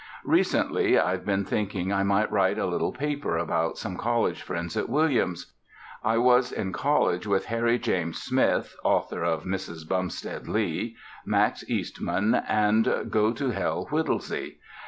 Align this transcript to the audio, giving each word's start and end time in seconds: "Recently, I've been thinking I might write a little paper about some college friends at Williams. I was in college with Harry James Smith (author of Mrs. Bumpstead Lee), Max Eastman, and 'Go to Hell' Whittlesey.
"Recently, 0.25 0.97
I've 0.97 1.27
been 1.27 1.45
thinking 1.45 1.93
I 1.93 2.01
might 2.01 2.31
write 2.31 2.57
a 2.57 2.65
little 2.65 2.91
paper 2.91 3.37
about 3.37 3.77
some 3.77 3.97
college 3.97 4.41
friends 4.41 4.75
at 4.75 4.89
Williams. 4.89 5.53
I 6.03 6.17
was 6.17 6.51
in 6.51 6.73
college 6.73 7.27
with 7.27 7.45
Harry 7.45 7.77
James 7.77 8.19
Smith 8.19 8.75
(author 8.83 9.23
of 9.23 9.43
Mrs. 9.43 9.87
Bumpstead 9.87 10.47
Lee), 10.47 10.95
Max 11.23 11.63
Eastman, 11.69 12.33
and 12.33 13.11
'Go 13.11 13.31
to 13.33 13.51
Hell' 13.51 13.89
Whittlesey. 13.91 14.57